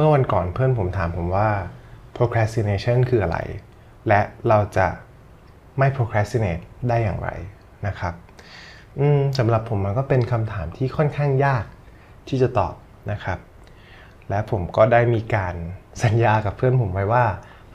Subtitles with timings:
[0.00, 1.48] เมื่อวันก่อนเพื่อนผมถามผมว่า
[2.16, 3.38] procrastination คืออะไร
[4.08, 4.88] และเราจะ
[5.78, 7.30] ไม่ procrastinate ได้อย่างไร
[7.86, 8.14] นะครับ
[9.38, 11.64] สำหรับผมมันก็เป็นคำถามที่ค่อนข้างยาก
[12.28, 12.74] ที่จะตอบ
[13.12, 13.38] นะครับ
[14.28, 15.54] และผมก็ได้มีการ
[16.04, 17.24] สัญญากับเพื่อนผมไว้ว่า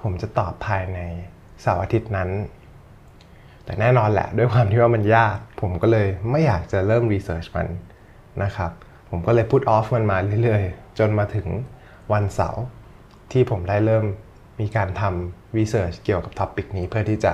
[0.01, 0.99] ผมจะตอบภายใน
[1.61, 2.29] เสาร์อาทิตย์นั้น
[3.65, 7.67] แต่แน่นอนแหละด้วยความที่ว่ามันยาก ผมก็เลยไม่อยากจะเริ่มรีเสิร์ชมัน
[8.43, 8.71] นะครับ
[9.09, 11.47] ผมก็เลย put off มันมาเรื่อยๆ จนมาถึง
[12.13, 12.63] วันเสาร์
[13.31, 14.05] ที่ผมได้เริ่ม
[14.59, 17.33] มีการทำ research เกี่ยวกับ topic นี้เพื่อที่จะ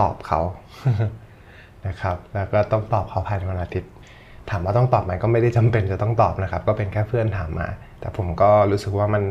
[0.00, 0.40] ตอบเขา
[1.86, 3.90] นะครับ แล้วก็ต้องตอบเขาภายในวันอาทิตย์
[4.50, 7.68] ถามว่าต้องตอบไหมก็ไม่ได้จำเป็นจะต้องตอบนะครับ ก็เป็นแค่เพื่อนถามมา
[8.00, 9.24] แต่ผมก็รู้สึกว่ามัน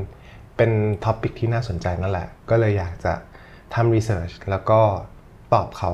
[0.58, 0.72] เป็น
[1.06, 3.14] topic ที่น่าสนใจนั่นแหละ ก็เลยอยากจะ
[3.74, 4.80] ทำ research แล้วก็
[5.54, 5.92] ตอบเขา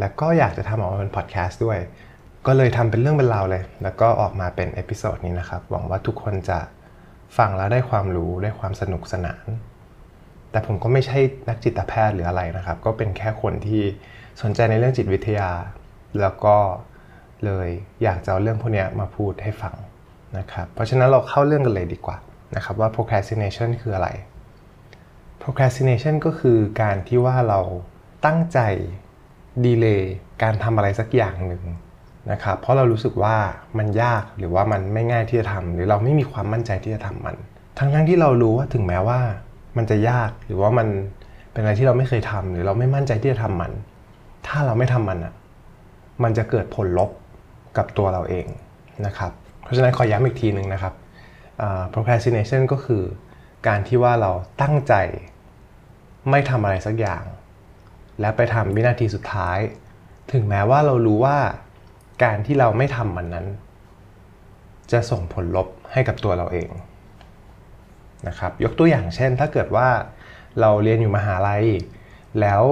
[0.00, 1.78] แล้วก็อยากจะทำออกมาเป็นพอดแคสต์ด้วย
[2.46, 6.58] ก็เลยทำเป็นเรื่องเป็นราวเลย แล้วก็ออกมาเป็น episode นี้นะครับ หวังว่าทุกคนจะ
[7.36, 9.46] ฟังแล้วได้ความรู้ได้ความสนุกสนาน
[10.50, 11.18] แต่ผมก็ไม่ใช่
[11.48, 13.82] นักจิตแพทย์หรืออะไรนะครับ ก็เป็นแค่คนที่
[14.42, 15.50] สนใจในเรื่องจิตวิทยา
[16.20, 16.56] แล้วก็
[17.44, 17.68] เลย
[18.02, 19.74] อยากจะเอาเรื่องพวกนี้มาพูดให้ฟัง
[20.38, 22.16] นะครับ เพราะฉะนั้นเราเข้าเรื่องกันเลยดีกว่า
[22.56, 24.08] นะครับว่า procrastination คืออะไร
[25.42, 27.60] procrastination ก็คือการที่ว่าเรา
[28.26, 28.58] ตั้งใจ
[29.64, 31.62] ดีเลย์การทำอะไรสักอย่างหนึ่ง
[32.30, 33.36] นะครับเพราะเรารู้สึกว่า
[33.78, 37.36] มันยากหรือว่ามันไม่ง่ายที่จะทำหรือเราไม่มีความมั่นใจที่จะทำมัน
[37.78, 39.20] ทั้งทั้งที่เรารู้ว่าถึงแม้ว่า
[39.76, 40.88] มันจะยากหรือว่ามัน
[41.52, 43.72] เป็นอะไรที่เราไม่เคยทำหรือเราไม่มั่นใจที่จะทำมัน
[44.46, 45.34] ถ้าเราไม่ทำมันอะ
[46.22, 47.10] มันจะเกิดผลลบ
[47.76, 48.46] กับตัวเราเอง
[49.06, 50.94] นะครับเพราะฉะนั้นขอย้ำอีกทีหนึ่งนะครับ
[51.92, 53.02] procrastination ก็คือ
[53.66, 54.30] การที่ว่าเรา
[54.62, 54.94] ตั้งใจ
[56.30, 57.24] ไม่ทำอะไรสักอย่าง
[58.20, 59.58] และไปทำวินาทีสุดท้าย
[60.32, 61.38] ถึงแม้ว่าเรารู้ว่า
[62.22, 63.46] การที่เราไม่ทำมันนั้น
[64.92, 66.68] จะส่งผลลบให้กับตัวเราเอง
[68.28, 69.88] นะครับยกตัวอย่างเช่น ถ้าเกิดว่า
[70.60, 71.64] เราเรียนอยู่มหาลัย
[72.40, 72.62] แล้ว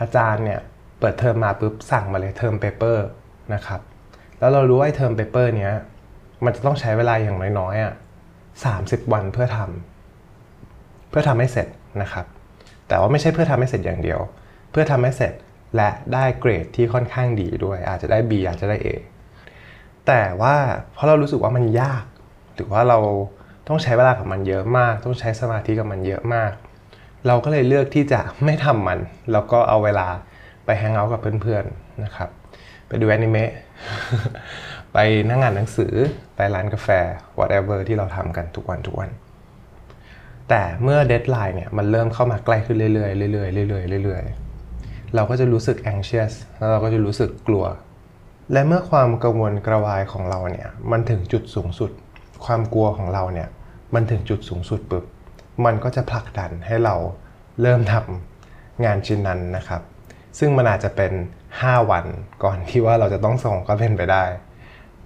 [0.00, 0.60] อาจารย์เนี่ย
[1.00, 3.06] เปิดเทอมมาปุ๊บสั่งมาเลย term paper
[3.54, 3.80] นะครับ
[4.38, 5.72] แล้วเรารู้ว่าเทอมเปเปอร์เนี้ย
[6.44, 7.94] มันจะต้องใช้เวลาอย่างน้อยๆอะ
[8.52, 11.68] 30วันเพื่อทำเพื่อทำให้เสร็จ
[12.02, 12.26] นะครับ
[12.88, 14.20] แต่ว่าไม่ใช่เพื่อทำให้เสร็จอย่างเดียว
[14.70, 15.32] เพื่อทำให้เสร็จ
[15.76, 18.88] และได้เกรดที่ค่อนข้างดีด้วย อาจจะได้ B อาจจะได้ A
[20.06, 20.56] แต่ว่า
[20.92, 22.04] เพราะเรารู้สึกว่ามันยาก
[22.54, 22.98] หรือว่าเรา
[23.68, 26.52] ต้องใช้เวลากับมันเยอะมาก ต้องใช้สมาธิกับมันเยอะมาก
[27.26, 28.98] เราก็เลยเลือกที่จะไม่ทำมัน
[29.32, 30.08] แล้วก็เอาเวลา
[30.64, 32.28] ไป hang out กับเพื่อนๆนะครับ
[32.88, 33.50] ไปดูแอนิเมะ
[34.92, 34.98] ไป
[35.28, 35.94] นั่งอ่านหนังสือ
[36.36, 36.88] ไปร้านกาแฟ
[37.38, 39.10] whatever ที่เราทำกันทุกวันทุกวัน
[40.48, 44.39] แต่เมื่อ deadline เนี่ยมันเริ่มเข้ามาใกล้ขึ้นเรื่อยๆเรื่อยๆเรื่อยๆเรื่อยๆ
[45.14, 47.64] เราก็จะรู้สึก anxious แล้วเราก็จะรู้สึกกลัว
[48.52, 51.90] และเมื่อความกังวลกระวายของเราเนี่ยมันถึงจุดสูงสุด
[52.44, 53.48] ความกลัวของเราเนี่ย
[53.94, 55.04] มันถึงจุดสูงสุดปุ๊บ
[55.64, 56.94] มันก็จะผลักดันให้เรา
[57.62, 59.82] เริ่มทำงานชิ้นนั้นนะครับ
[60.38, 61.12] ซึ่งมันอาจจะเป็น
[61.52, 62.04] 5 วัน
[62.44, 64.24] ก่อนที่ว่าเราจะต้องส่งก็เป็นไปได้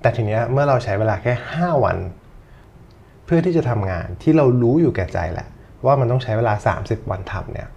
[0.01, 1.99] แต่ทีเนี้ยเมื่อเราใช้เวลาแค่ 5 วัน
[3.25, 5.49] เพื่อที่จะทำงานที่เรารู้อยู่แก่ใจแหละ
[5.87, 7.69] ว่ามันต้องใช้เวลา 30 วันทำเนี่ย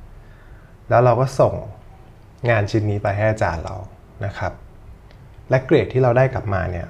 [0.89, 1.53] แล้วเราก็ส่ง
[2.49, 3.75] งานชิ้นนี้ไปให้อาจารย์เรา
[4.25, 4.53] นะครับ
[5.49, 6.87] และเกรดที่เราได้กลับมาเนี่ย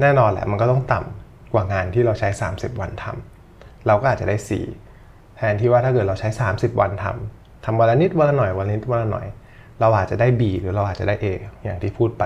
[0.00, 4.36] แน่นอนแหละมันก็ต้องต่ำกว่างานที่เราใช้ 30 วันทำเราก็อาจจะได้
[4.86, 9.26] 4 แทนที่ว่าถ้าเกิดเราใช้ 30 วันทำทำวันละนิดวันละหน่อยวันละนิดวันละหน่อย
[9.80, 11.26] เราอาจจะได้ B หรือเราอาจจะได้ A
[11.64, 12.24] อย่างที่พูดไป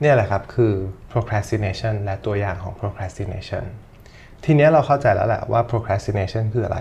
[0.00, 0.72] เนี่ยแหละครับคือ
[1.12, 3.64] procrastination และตัวอย่างของ procrastination
[4.44, 6.80] ทีนี้เราเข้าใจแล้วแหละว่า procrastination คืออะไร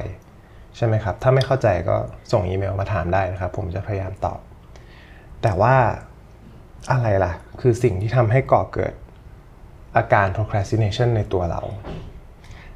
[0.77, 1.95] ใช่ไหมครับ ถ้าไม่เข้าใจก็
[2.31, 4.39] ส่งอีเมลมาถามได้นะครับ ผมจะพยายามตอบ
[5.41, 5.75] แต่ว่า
[6.91, 8.93] อะไรล่ะ คือสิ่งที่ทำให้ก่อเกิด
[9.97, 11.61] อาการ procrastination ในตัวเรา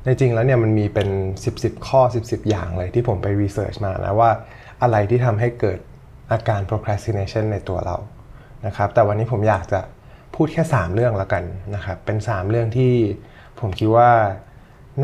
[0.03, 1.09] ในจริงแล้วเนี่ยมันมีเป็น
[1.43, 4.31] 10 10 ข้อ 10 10 อย่างเลยที่ผมไปรีเสิร์ชมานะว่า
[4.81, 5.79] อะไรที่ทำให้เกิด
[6.31, 7.97] อาการ procrastination ในตัวเรา
[8.65, 9.79] นะครับ แต่วันนี้ผมอยากจะ
[10.35, 11.43] พูดแค่ 3 เรื่องแล้วกัน
[11.75, 12.93] นะครับ เป็น 3 เรื่องที่
[13.59, 14.11] ผมคิดว่า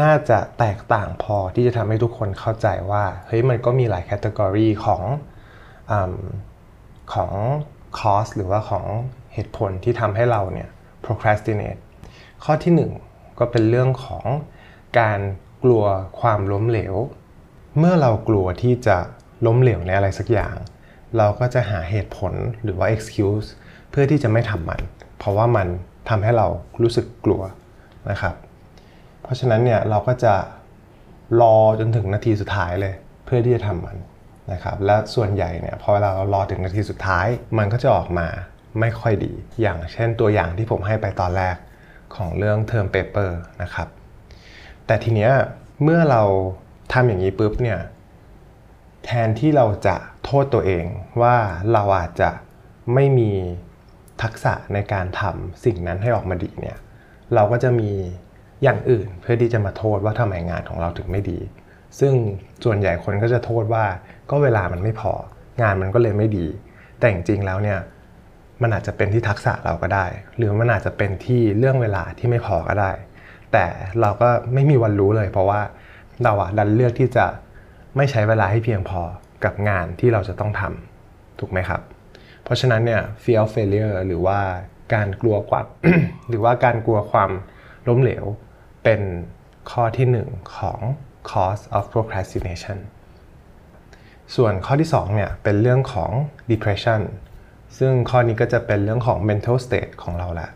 [0.02, 5.02] น่าจะแตกต่างพอที่จะทำให้ทุกคนเข้าใจว่าเฮ้ยมันก็มีหลายแคตตากรีของ
[5.92, 5.94] อ
[7.14, 7.32] ของ
[8.00, 8.86] cause หรือว่าของ
[9.34, 10.70] เหตุผลที่ทำให้เราเนี่ย
[11.04, 11.82] procrastinate
[12.44, 12.74] ข้อที่
[13.10, 14.26] 1 ก็เป็นเรื่องของ
[15.00, 15.20] การ
[15.64, 15.84] กลัว
[16.22, 16.96] ความล้มเหลว
[17.78, 18.98] เมื่อเรากลัวที่จะ
[19.46, 20.56] ล้มเหลวในอะไรสักอย่าง
[21.18, 22.34] เราก็จะหาเหตุผล
[22.64, 23.48] หรือว่า excuse
[23.90, 24.82] เพื่อที่จะไม่ทำมัน
[25.18, 25.68] เพราะว่ามัน
[26.10, 26.48] ทำให้เรา
[26.82, 27.42] รู้สึกกลัว
[28.12, 28.36] นะครับ
[29.32, 30.36] ราะฉะนั้นเนี่ยเราก็จะ
[31.42, 32.94] รอจนถึงนาทีสุดท้ายเลย
[33.26, 33.98] เพื่อที่จะทำมัน
[34.54, 38.28] นะครับและส่วนใหญ่เนี่ยพอเวลาเรารอถึงนาทีสุดท้าย มันก็จะออกมา
[38.80, 41.56] ไม่ค่อยดี อย่างเช่นตัวอย่างที่ผมให้ไปตอนแรก
[42.16, 43.88] ของเรื่อง term paper นะครับ
[44.86, 45.32] แต่ทีเนี้ย
[45.84, 46.24] เมื่อเรา
[46.94, 47.80] ทำอย่างนี้ปุ๊บเนี่ย
[49.06, 50.86] แทนที่เราจะโทษตัวเอง
[51.22, 51.36] ว่า
[51.74, 52.30] เราอาจจะ
[52.94, 53.32] ไม่มี
[54.22, 56.78] ทักษะในการทำสิ่งนั้นให้ออกมาดีเนี่ย
[57.34, 57.92] เราก็จะมี
[58.64, 61.40] อย่างอื่นเพื่อที่จะมาโทษว่าทำไมงานของเราถึงไม่ดี
[62.00, 62.14] ซึ่ง
[62.64, 63.86] ส่วนใหญ่คนก็จะโทษว่า
[64.30, 65.14] ก็เวลามันไม่พอ
[65.62, 66.48] งานมันก็เลยไม่ดี
[67.00, 67.80] แต่จริงๆแล้วเนี่ย
[68.62, 70.06] มันอาจจะเป็นที่ทักษะเราก็ได้
[70.38, 72.92] หรือมันอาจจะเป็นที่เรื่องเวลาที่ไม่พอก็ได้
[73.54, 73.66] แต่
[74.02, 75.62] เราก็ไม่มีวันรู้เลย เพราะว่า
[76.24, 77.26] เราอะดันเลือกที่จะ
[77.98, 79.02] ไม่ใช้เวลาให้เพียงพอ
[79.44, 81.82] กับงานที่เราจะต้องทำถูกไหมครับ
[82.44, 84.40] เพราะฉะนั้นเนี่ย fear of failure หรือว่า
[84.94, 85.66] การกลัวความ
[86.30, 87.32] หรือว่าการกลัวความ
[87.88, 88.26] ล้มเหลว
[88.84, 89.02] เป็น
[89.72, 90.80] ข้อที่หนึ่งของ
[91.30, 92.78] cause of procrastination
[94.36, 96.12] ส่วนข้อที่2เนี่ยเป็นเรื่องของ
[96.52, 97.02] depression
[97.78, 100.50] ซึ่งข้อนี้ก็จะเป็นเรื่องของ mental state ของเราแหละ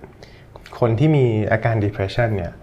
[0.80, 2.54] คนที่มีอาการ depression เนี่ย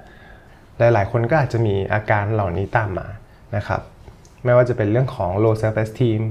[0.78, 3.08] หลาย ๆ คนก็อาจจะมีอาการเหล่านี้ตามมา
[3.56, 3.80] นะครับ
[4.44, 6.22] ไม่ว่าจะเป็นเรื่องของ low self esteem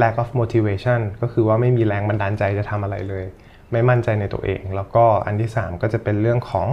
[0.00, 3.24] lack of motivation ก็คือว่าไม่มีแรงบันดาลใจจะทำอะไรเลย
[3.72, 6.68] ไม่มั่นใจในตัวเอง แล้วก็อันที่ 3 ก็จะเป็นเรื่องของ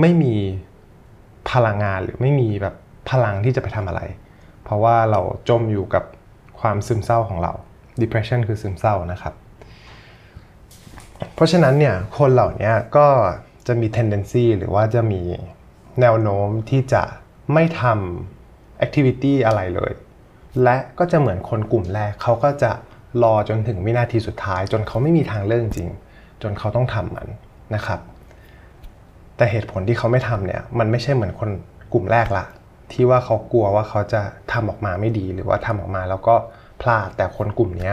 [0.00, 0.34] ไม่มี
[1.52, 2.74] พลังงานหรือไม่มีแบบ
[3.10, 4.02] พลังที่จะไปทำอะไร
[4.64, 6.04] เพราะว่าเราจมอยู่กับ
[6.60, 7.52] ความซึมเศร้าของเรา
[8.00, 9.34] depression คือซึมเศร้านะครับ
[11.34, 13.08] เพราะฉะนั้นเนี่ยคนเหล่านี้ก็
[13.66, 15.22] จะมี tendency หรือว่าจะมี
[16.00, 17.02] แนวโน้มที่จะ
[17.52, 19.92] ไม่ทำ activity อะไรเลย
[20.62, 22.72] และก็จะเหมือนคนกลุ่มแรกเขาก็จะ
[23.22, 25.90] รอจนถึงวินาทีสุดท้าย จนเขาไม่มีทางเลือกจริง
[26.42, 27.28] จนเขาต้องทำมัน
[27.74, 28.00] นะครับ
[29.36, 31.50] แต่เหตุผลที่เขาไม่ทำเนี่ยมันไม่ใช่เหมือนคน
[31.92, 32.44] กลุ่มแรกละ
[32.92, 34.22] ที่ว่าเขากลัวว่าเขาจะ
[34.52, 36.34] ทำออกมาไม่ดีหรือว่าทำออกมาแล้วก็
[36.80, 37.92] พลาดแต่คนกลุ่มนี้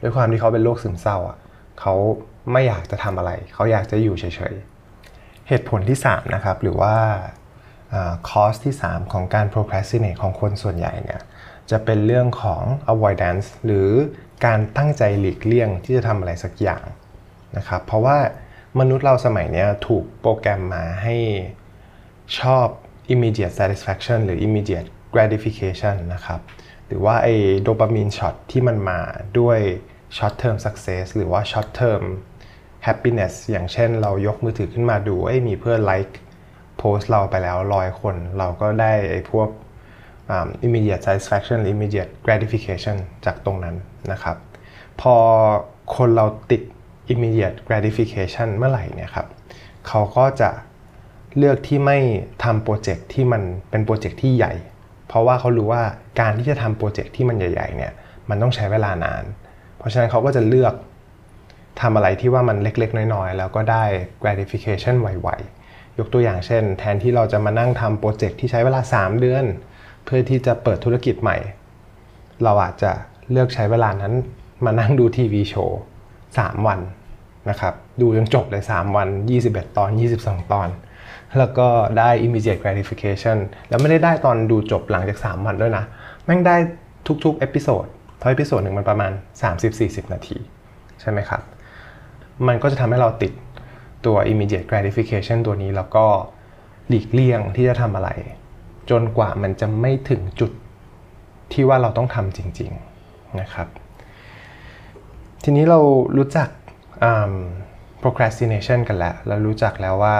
[0.00, 1.38] ด้วยความที่เขาเป็นโรคซึมเศร้าอะ
[1.80, 1.94] เขา
[2.52, 6.94] ไม่อยากจะทำอะไร เขาอยากจะอยู่เฉยๆ เหตุผลที่ 3 นะครับ หรือว่า
[8.28, 11.20] คอสที่ 3 ของการ procrastinate ของคนส่วนใหญ่เนี่ย
[11.70, 12.62] จะเป็นเรื่องของ
[12.92, 13.88] avoidance หรือ
[14.46, 16.84] การตั้งใจหลีกเลี่ยงที่จะทำอะไรสักอย่าง
[17.56, 18.16] นะครับเพราะว่า
[18.80, 21.16] มนุษย์เราสมัยนี้ถูกโปรแกรมมาให้
[22.40, 22.66] ชอบ
[23.14, 26.40] immediate satisfaction หรือ immediate gratification นะครับ
[26.86, 29.00] หรือว่าไอ้โดปามีนช็อตที่มันมา
[29.38, 29.58] ด้วย
[30.16, 32.02] short term success หรือว่า short term
[32.86, 36.18] happiness อย่างเช่นเรายกมือถือขึ้นมาดูไอ้มีเพื่อนไลค์
[36.78, 39.48] โพสต์เราไปแล้วร้อยคน เราก็ได้ไอ้พวก
[40.66, 43.76] immediate satisfaction หรือ immediate gratification จากตรงนั้น
[44.12, 44.36] นะครับ
[45.00, 45.16] พอ
[45.96, 46.62] คนเราติด
[47.12, 49.26] immediate gratification เมื่อไหร่เนี่ยครับ
[49.88, 50.50] เขาก็จะ
[51.36, 51.98] เลือกที่ไม่
[52.44, 54.52] ทำโปรเจกต์ที่มันเป็นโปรเจกต์ที่ใหญ่
[55.08, 55.82] เพราะว่าเขารู้ว่า
[56.20, 57.92] การที่จะทำโปรเจกต์ที่มันใหญ่ๆเนี่ย
[58.28, 59.24] มันต้องใช้เวลานาน
[59.78, 60.74] เพราะฉะนั้นเขาก็จะเลือก
[61.80, 63.84] ทำอะไรที่ว่ามันเล็กๆ น้อยๆ แล้วก็ได้
[64.22, 69.44] gratification ไวๆ ยกตัวอย่างเช่น แทนที่เราจะมานั่งทำโปรเจกต์ที่ใช้เวลา 3 เดือน
[70.04, 71.36] เพื่อที่จะเปิดธุรกิจใหม่
[72.44, 72.92] เราอาจจะ
[73.30, 74.12] เลือกใช้เวลานั้น
[74.64, 75.80] มานั่งดูทีวีโชว์
[76.38, 76.80] 3 วัน
[77.50, 79.08] นะครับดูจนจบเลย 3 วัน
[79.42, 79.90] 21 ตอน
[80.22, 80.68] 22 ตอน
[81.38, 83.36] แล้วก็ได้ immediate gratification
[83.68, 85.84] แล้วไม่ได้ได้ตอนดูจบหลังจาก 3 วันด้วยนะ
[86.24, 86.56] แม่งได้
[87.24, 87.86] ทุกๆ episode
[88.18, 89.12] เพราะ episode หนึ่งมันประมาณ
[89.62, 90.36] 30-40 นาที
[91.00, 91.42] ใช่ไหมครับ
[92.46, 93.32] มันก็จะทำให้เราติด
[94.06, 96.06] ตัว immediate gratification ตัวนี้แล้วก็
[96.88, 98.10] หลีกเลี่ยงที่จะทำอะไร
[98.90, 100.50] จนกว่ามันจะไม่ถึงจุด
[101.52, 102.70] ที่ว่าเราต้องทำจริง
[103.04, 103.68] ๆ นะครับ
[105.46, 105.80] ทีนี้เรา
[106.18, 106.48] รู้จัก
[108.02, 110.16] procrastination กันแล้ว เรารู้จักแล้วว่า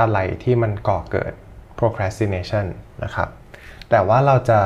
[0.00, 1.32] อะไรที่มันก่อเกิด
[1.78, 2.66] procrastination
[3.04, 3.28] นะครับ
[3.90, 4.60] แต่ว่าเราจะ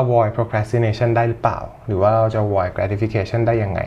[0.00, 3.80] avoid procrastination ได้หรือเปล่า หรือว่าเราจะ avoid gratification ได้ยังไง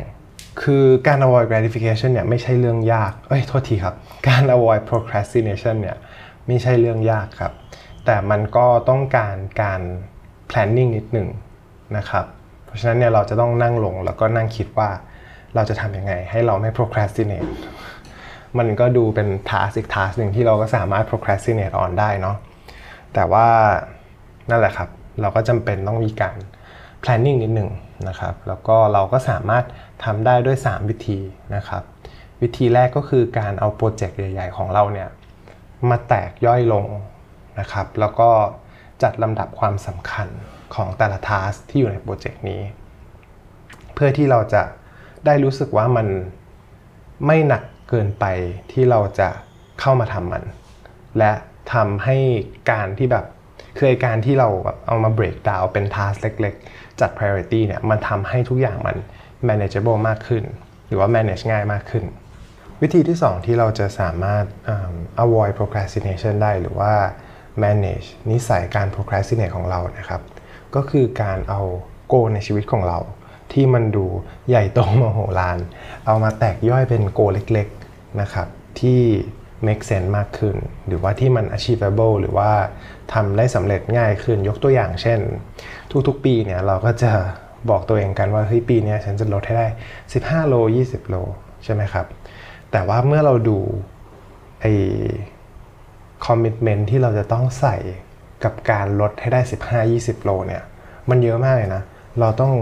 [0.61, 3.95] คือการ avoid gratification เนี่ยไม่ใช่เรื่องยาก เอ้ย โทษทีครับ
[4.27, 5.97] การ avoid procrastination เนี่ย
[6.47, 7.53] ไม่ใช่เรื่องยากครับ
[8.05, 9.81] แต่มันก็ต้องการการ
[10.49, 11.27] planning นิดหนึ่ง
[11.97, 12.25] นะครับ
[12.65, 14.89] เพราะฉะนั้นเนี่ยเราจะต้องนั่งลงแล้วก็นั่งคิดว่า
[15.55, 17.49] เราจะทำยังไง ให้เราไม่ procrastinate
[18.57, 22.37] มันก็ดูเป็น task อีก task หนึ่งที่เราก็สามารถ procrastinate on ได้เนาะ
[23.13, 23.47] แต่ว่า
[24.49, 24.89] นั่นแหละครับ
[25.21, 26.37] เราก็จำเป็นต้องมีการ
[27.03, 27.69] planning นิดหนึ่ง
[28.07, 29.65] นะครับ แล้วก็เราก็สามารถ
[30.03, 31.19] ทำได้ด้วย 3 วิธี
[31.55, 31.83] นะครับ
[32.41, 35.09] วิธีแรกก็คือการเอาโปรเจกต์ใหญ่ ๆ ของเราเนี่ย
[35.89, 36.85] มาแตกย่อยลง
[37.59, 38.29] นะครับ แล้วก็
[39.03, 40.27] จัดลำดับความสำคัญ
[40.75, 42.61] ของแต่ละ task ที่อยู่ในโปรเจกต์นี้
[43.93, 44.63] เพื่อที่เราจะ
[45.25, 46.07] ได้รู้สึกว่ามัน
[47.25, 48.25] ไม่หนักเกินไป
[48.71, 49.29] ที่เราจะ
[49.79, 50.43] เข้ามาทำมัน
[51.17, 51.31] และ
[51.73, 52.17] ทำให้
[52.71, 53.25] การที่แบบ
[53.77, 58.97] คือการที่เราแบบเอามา break down เป็น task เล็กๆ จัด priority เนี่ยมันทำให้ทุกอย่างมัน
[59.47, 60.43] manageable มากขึ้น
[60.87, 62.05] หรือว่า manage ง่ายมากขึ้น
[62.81, 64.45] วิธีที่ 2 ที่เราจะสามารถ
[65.23, 66.93] avoid procrastination ได้หรือว่า
[67.63, 70.21] manage นิสัยการ procrastinate ของเรานะครับ
[70.75, 71.61] ก็คือการเอา
[72.07, 72.99] โกในชีวิตของเรา
[73.53, 74.05] ที่มันดู
[74.49, 75.57] ใหญ่โตมโหฬาร
[76.05, 78.47] เอามาแตกย่อยเป็นโกเล็กๆนะครับ
[78.79, 79.01] ที่
[79.65, 80.55] make sense มากขึ้น
[80.87, 82.51] หรือว่าที่มัน achievable หรือว่า
[83.13, 85.19] ทำได้สำเร็จง่ายขึ้นยกตัวอย่างเช่น
[86.07, 87.11] ทุกๆปีเนี่ยเราก็จะ
[87.69, 89.67] บอกตัวเองกันว่าเฮ้ยปีนี้ฉันจะลดให้ได้
[90.11, 91.15] 15 โล 20 โล
[91.63, 92.05] ใช่ไหมครับ
[92.71, 93.59] แต่ว่าเมื่อเราดู
[94.61, 94.73] ไอ้
[96.25, 97.75] commitment ที่เราจะต้องใส่
[98.43, 99.39] กับการลดให้ได้
[99.83, 100.63] 15-20 โลเนี่ย
[101.09, 101.83] มันเยอะมากเลยนะ
[102.19, 102.53] เราต้อง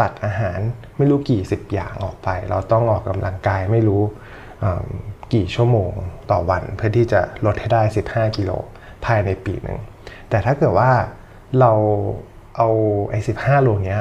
[0.00, 0.58] ตัดอาหาร
[0.96, 4.02] ไม่รู้กี่สิบอย่างออกไป เราต้องออกกำลังกายไม่รู้
[5.34, 5.90] กี่ชั่วโมง
[6.30, 8.50] ต่อวันเพื่อที่จะลดให้ได้ 15 กิโล
[9.04, 9.78] ภายในปีหนึ่ง
[10.30, 10.92] แต่ถ้าเกิดว่า
[11.60, 11.72] เรา
[12.56, 12.68] เอา
[13.10, 14.00] ไอ้15 โลเนี้ย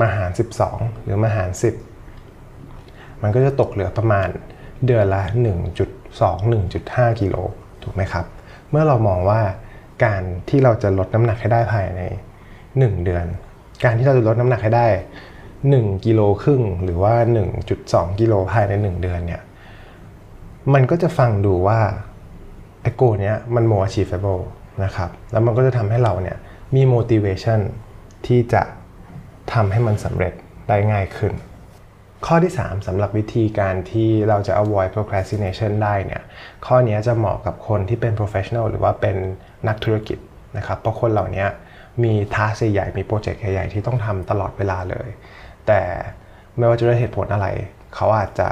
[0.00, 0.30] มาหาร
[0.68, 1.50] 12 หรือมาหาร
[2.36, 4.28] 10 มันก็จะตกเหลือประมาณ
[4.86, 5.22] เดือนละ
[5.82, 7.36] 1.2 1.5 กิโล
[7.82, 8.24] ถูกไหมครับ
[8.70, 9.40] เมื่อเรามองว่า
[10.04, 12.02] การที่เราจะลดน้ำหนักให้ได้ภายใน
[12.52, 13.26] 1 เดือน
[13.84, 14.88] การที่เราจะลดน้ำหนักให้ได้
[15.46, 17.14] 1กิโลครึ่งหรือว่า
[17.66, 19.42] 1.2 กิโลภายใน 1 เดือนเนี่ย
[20.74, 21.78] มันก็จะฟังดูว่า
[22.82, 24.42] ไอโกเนี้ยมัน more achievable
[24.84, 26.36] นะครับแล้วมันก็จะทำให้เราเนี่ย
[26.74, 27.60] มี motivation
[28.26, 28.62] ที่จะ
[29.52, 30.32] ทำให้มันสำเร็จ
[30.68, 31.32] ได้ง่ายขึ้น
[32.26, 36.22] ข้อที่ 3สำหรับวิธีการที่เราจะ avoid procrastination ได้เนี่ย
[36.66, 39.16] ข้อนี้จะเหมาะกับคนที่เป็น professional หรือว่าเป็น
[39.68, 40.18] นักธุรกิจ
[40.56, 41.44] นะครับเพราะคนเหล่านี้
[42.02, 45.08] มีทัสใหญ่มีโปรเจกต์ใหญ่ๆที่ต้องทำตลอดเวลาเลย
[45.66, 45.80] แต่
[46.56, 47.46] ไม่ว่าจะด้วยเหตุผลอะไร
[47.94, 48.48] เขาอาจจะ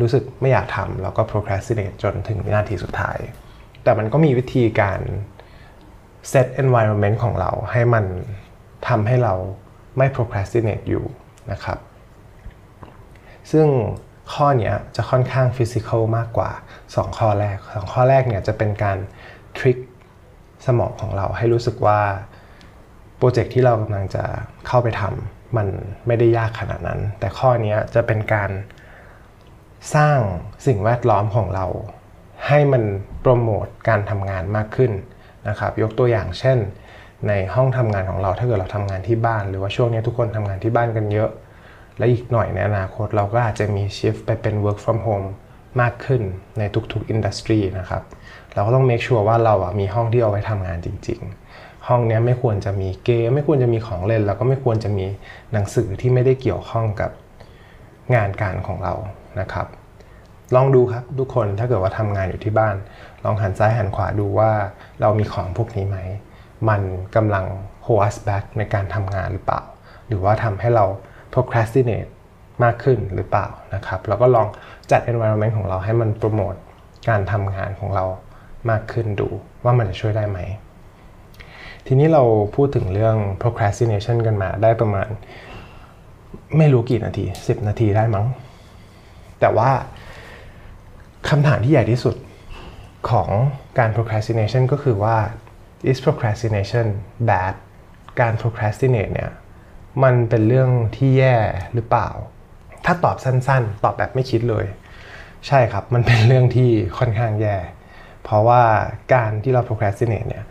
[0.00, 3.18] รู้สึกไม่อยากทำแล้วก็ procrastinate จนถึงวินาทีสุดท้าย
[3.82, 5.00] แต่มันก็มีวิธีการ
[6.32, 8.04] set environment ของเราให้มัน
[8.88, 9.34] ทำให้เรา
[9.98, 11.04] ไม่ procrastinate อยู่
[11.52, 11.78] นะครับ
[13.52, 13.66] ซึ่ง
[14.32, 16.50] ข้อนี้จะค่อนข้าง physical มากกว่า
[16.84, 18.98] 2 ข้อแรก 2 ข้อแรกเนี่ยจะเป็นการ
[19.58, 19.78] trick
[20.66, 22.00] สมองของเราให้รู้สึกว่า
[23.16, 24.24] โปรเจกต์ที่เรากำลังจะ
[24.66, 25.68] เข้าไปทำมัน
[26.06, 28.50] ไม่ได้ยากขนาดนั้น แต่ข้อนี้จะเป็นการ
[29.94, 30.18] สร้าง
[30.66, 31.66] สิ่งแวดล้อมของเรา
[32.46, 32.82] ให้มัน
[33.20, 34.92] โปรโมทการทำงานมากขึ้น
[35.48, 36.58] นะครับ ยกตัวอย่างเช่น
[37.28, 41.30] ในห้องทำงานของเราถ้าเกิดเราทำงานที่บ้าน หรือว่าช่วงนี้ทุกคนทำงานที่บ้านกันเยอะ
[41.98, 45.28] และอีกหน่อยในอนาคตเราก็อาจจะมีชิฟไปเป็น work from home
[45.80, 46.22] มากขึ้น
[46.58, 48.02] ในทุกๆอินดัสทรีนะครับ
[48.56, 51.20] เราก็ต้อง make sure ว่าเราอะมีห้องที่เอาไว้ทำงานจริง
[51.54, 55.06] ๆ ห้องนี้ไม่ควรจะมีเกมไม่ควรจะมีของเล่น แล้วก็ไม่ควรจะมี
[55.52, 57.10] หนังสือที่ไม่ได้เกี่ยวข้องกับ
[58.14, 58.94] งานการของเรา
[59.40, 59.66] นะครับ
[60.54, 62.74] ลองดูครับทุกคนถ้าเกิดว่าทำงานอยู่ที่บ้าน
[63.24, 64.50] ลองหันซ้ายหันขวาดูว่า
[65.00, 65.98] เรามีของพวกนี้ไหม
[66.68, 66.82] มัน
[67.16, 67.44] กำลัง
[67.86, 69.62] hold us back ในการทำงานหรือเปล่า
[70.06, 70.84] หรือว่าทำให้เรา
[71.32, 72.10] procrastinate
[72.62, 74.46] มากขึ้นหรือเปล่านะครับ แล้วก็ลอง
[74.90, 76.54] จัด environment ของเราให้มันโปรโมท
[77.08, 78.04] การทำงานของเรา
[78.70, 79.28] มากขึ้นดู
[79.64, 80.38] ว่ามันจะช่วยได้ไหม
[81.86, 82.22] ทีนี้เรา
[82.54, 85.08] พูดถึงเรื่อง procrastination กันมาได้ประมาณ
[86.58, 88.26] ไม่รู้กี่นาที 10 นาทีได้มั้ง
[89.40, 89.70] แต่ว่า
[91.28, 92.16] คำถามที่ใหญ่ที่สุด
[93.10, 93.28] ของ
[93.78, 95.16] การ procrastination ก็คือว่า
[95.90, 96.86] is procrastination
[97.28, 97.54] bad
[98.20, 99.30] การ procrastinate เนี่ย
[100.02, 101.36] มันเป็นเรื่องที่แย่
[101.74, 102.08] หรือเปล่า
[102.84, 104.66] ถ้าตอบสั้นๆ ตอบแบบไม่คิดเลย
[105.46, 107.56] ใช่ครับ มันเป็นเรื่องที่ค่อนข้างแย่
[108.26, 108.62] เพราะว่า
[109.14, 110.44] การที่เรา procrastinate เนี่ย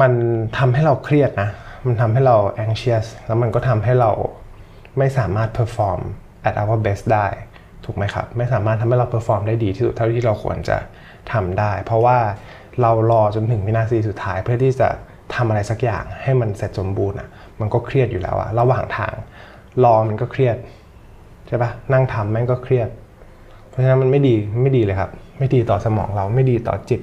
[0.00, 0.12] มัน
[0.58, 1.50] ทำให้เราเครียดนะ
[1.86, 4.10] มันทำให้เรา anxious แล้วมันก็ทำให้เรา
[4.98, 6.00] ไม่สามารถ perform
[6.48, 7.26] at our best ได้
[7.84, 10.76] ถูกไหมครับ ไม่สามารถทำให้เรา perform ได้ดีที่สุดเท่าที่เราควรจะ
[11.32, 12.18] ทำได้ เพราะว่า
[12.80, 14.88] เรารอจนถึงวินาทีสุดท้ายเพื่อที่จะ
[15.34, 17.28] ทำอะไรสักอย่างให้มันเสร็จสมบูรณ์อะ
[17.60, 19.14] มันก็เครียดอยู่แล้วอะระหว่างทาง
[19.84, 20.56] รอมันก็เครียด
[21.46, 22.88] ใช่ปะนั่งทำแม่งก็เครียด
[23.68, 27.00] เพราะฉะนั้นมันไม่ดีไม่ดีเลยครับ ไม่ดีต่อสมองเราไม่ดีต่อจิต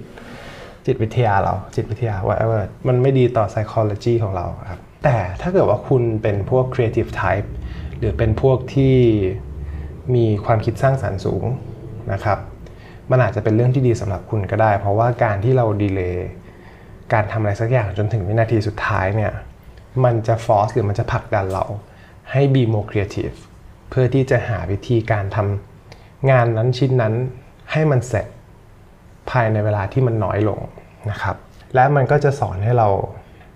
[0.86, 7.48] จิตวิทยาเราจิตวิทยา whatever มันไม่ดีต่อ psychology ของเราครับแต่ถ้าเกิดว่าคุณเป็นพวก creative type
[7.98, 8.96] หรือเป็นพวกที่
[10.16, 11.46] มีความคิดสร้างสรรค์สูง
[12.13, 12.40] นะครับ
[13.12, 16.28] มันอาจจะเป็นเรื่องที่ดีสำหรับคุณก็ได้ เพราะว่าการที่เราดีเลย์
[17.13, 19.34] การทำอะไรสักอย่างจนถึงวินาทีสุดท้ายเนี่ย
[20.04, 21.66] มันจะ force หรือมันจะผลักดันเรา
[22.32, 23.36] ให้ be more creative
[23.90, 27.13] เพื่อที่จะหาวิธีการทำงานนั้นชิ้นนั้น
[27.74, 28.27] ให้มันเสร็จ
[29.30, 30.60] ภายในเวลาที่มันน้อยลง
[31.12, 31.36] นะครับ
[31.75, 32.88] และมันก็จะสอนให้เรา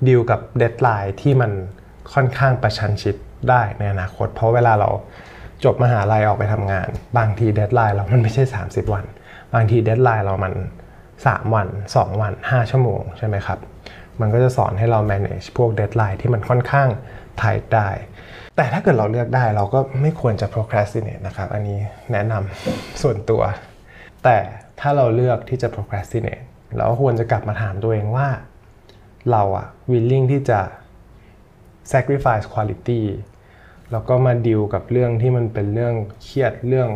[0.08, 1.52] ดีลกับ deadline ที่มัน
[2.14, 3.16] ค่อนข้างกระชั้นชิด
[3.50, 4.90] ได้ในอนาคต เพราะเวลาเรา
[5.64, 9.06] จบมหาลัยออกไปทำงาน บางที deadline เรามันไม่ใช่ 30 วัน
[9.54, 10.54] บางที deadline เรามัน
[11.04, 13.60] 3 วัน 2 วัน 5 ชั่วโมงใช่ไหมครับ
[14.22, 16.90] มันก็จะสอนให้เรา manage พวก deadline ที่มันค่อนข้าง
[17.42, 17.90] tight ได้
[18.56, 21.80] แต่ถ้าเกิดเราเลือกได้เราก็ไม่ควรจะ procrastinate นะครับ อันนี้
[22.12, 23.42] แนะนำส่วนตัว
[24.30, 24.42] แต่
[24.80, 26.46] ถ้าเราเลือกที่จะ procrastinate
[26.78, 28.28] แล้วควรจะกลับมาถามตัวเองว่า
[29.32, 30.60] เราอะ willing ที่จะ
[31.92, 33.02] sacrifice quality
[33.92, 36.90] แล้วก็มาดิวกับเรื่องที่มันเป็นเรื่องเครียดเรื่อง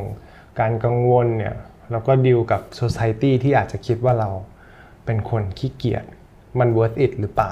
[0.59, 1.55] การกังวลเนี่ย
[1.91, 4.29] แล้วก็ดิวกับ society ที่อาจจะคิดว่าเรา
[5.05, 6.05] เป็นคนขี้เกียจ
[6.59, 7.51] มัน worth it หรือเปล่า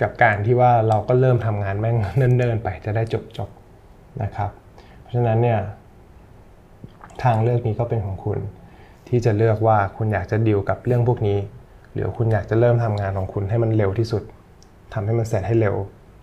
[0.00, 3.02] กับการที่ว่าเราก็เริ่มทำงานแม่งเนิ่นๆไปจะได้
[3.38, 4.50] จบๆนะครับ
[5.00, 5.60] เพราะฉะนั้นเนี่ย
[7.22, 8.40] ทางเลือกนี้ก็เป็นของคุณ
[9.10, 11.38] ที่จะเลือกว่าคุณอยากจะดิวกับเรื่องพวกนี้
[11.92, 14.22] หรือคุณอยากจะเริ่มทำงานของคุณให้มันเร็วที่สุด
[14.94, 15.74] ทำให้มันเสร็จให้เร็ว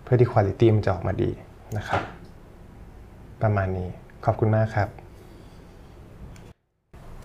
[0.04, 1.30] เพื่อที่คุณภาพมันจะออกมาดี
[1.76, 2.02] นะครับ
[3.42, 3.88] ประมาณนี้
[4.24, 4.88] ขอบคุณมากครับ